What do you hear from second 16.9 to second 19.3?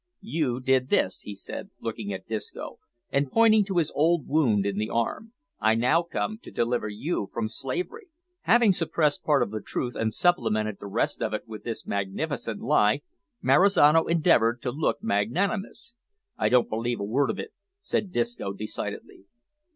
a word of it," said Disco, decidedly.